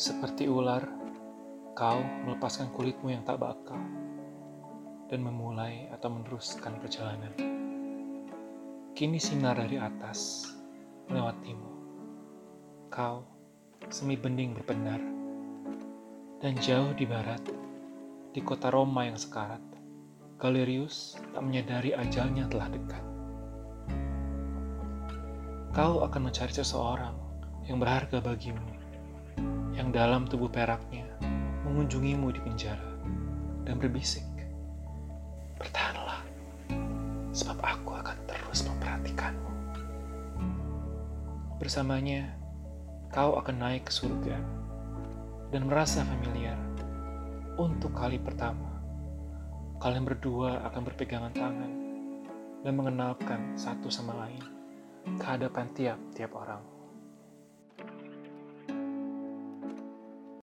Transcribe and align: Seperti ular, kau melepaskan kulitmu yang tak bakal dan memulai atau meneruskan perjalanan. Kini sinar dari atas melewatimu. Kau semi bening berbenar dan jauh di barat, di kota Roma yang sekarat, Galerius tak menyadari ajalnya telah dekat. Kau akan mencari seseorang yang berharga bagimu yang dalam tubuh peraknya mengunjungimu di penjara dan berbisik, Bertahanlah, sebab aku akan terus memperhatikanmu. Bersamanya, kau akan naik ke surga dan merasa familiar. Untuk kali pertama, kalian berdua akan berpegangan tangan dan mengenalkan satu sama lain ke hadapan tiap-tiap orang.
Seperti 0.00 0.48
ular, 0.48 0.80
kau 1.76 2.00
melepaskan 2.24 2.72
kulitmu 2.72 3.12
yang 3.12 3.20
tak 3.20 3.36
bakal 3.36 3.76
dan 5.12 5.20
memulai 5.20 5.92
atau 5.92 6.08
meneruskan 6.08 6.80
perjalanan. 6.80 7.28
Kini 8.96 9.20
sinar 9.20 9.60
dari 9.60 9.76
atas 9.76 10.48
melewatimu. 11.04 11.70
Kau 12.88 13.28
semi 13.92 14.16
bening 14.16 14.56
berbenar 14.56 15.04
dan 16.40 16.56
jauh 16.56 16.96
di 16.96 17.04
barat, 17.04 17.44
di 18.32 18.40
kota 18.40 18.72
Roma 18.72 19.04
yang 19.04 19.20
sekarat, 19.20 19.60
Galerius 20.40 21.20
tak 21.36 21.44
menyadari 21.44 21.92
ajalnya 21.92 22.48
telah 22.48 22.72
dekat. 22.72 23.04
Kau 25.76 26.00
akan 26.00 26.32
mencari 26.32 26.56
seseorang 26.56 27.12
yang 27.68 27.76
berharga 27.76 28.24
bagimu 28.24 28.79
yang 29.74 29.90
dalam 29.94 30.26
tubuh 30.26 30.50
peraknya 30.50 31.06
mengunjungimu 31.66 32.30
di 32.34 32.40
penjara 32.42 32.90
dan 33.64 33.78
berbisik, 33.78 34.26
Bertahanlah, 35.60 36.24
sebab 37.36 37.60
aku 37.60 37.92
akan 38.00 38.16
terus 38.24 38.64
memperhatikanmu. 38.64 39.52
Bersamanya, 41.60 42.32
kau 43.12 43.36
akan 43.36 43.60
naik 43.60 43.86
ke 43.86 43.92
surga 43.92 44.40
dan 45.52 45.68
merasa 45.68 46.00
familiar. 46.08 46.56
Untuk 47.60 47.92
kali 47.92 48.16
pertama, 48.16 48.72
kalian 49.84 50.08
berdua 50.08 50.64
akan 50.72 50.82
berpegangan 50.88 51.36
tangan 51.36 51.72
dan 52.64 52.72
mengenalkan 52.72 53.52
satu 53.52 53.92
sama 53.92 54.16
lain 54.16 54.40
ke 55.20 55.24
hadapan 55.28 55.68
tiap-tiap 55.76 56.32
orang. 56.32 56.79